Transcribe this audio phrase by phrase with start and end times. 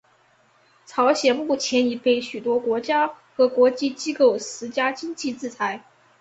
[0.87, 5.83] 朝鲜目前已被许多国家和国际机构施加经济制裁。